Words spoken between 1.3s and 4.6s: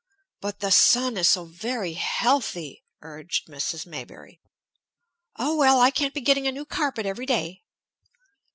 very healthy," urged Mrs. Maybury.